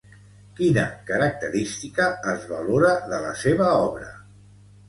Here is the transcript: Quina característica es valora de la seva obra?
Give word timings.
Quina 0.59 0.85
característica 1.09 2.07
es 2.33 2.49
valora 2.55 2.91
de 3.13 3.21
la 3.27 3.35
seva 3.45 3.69
obra? 3.87 4.13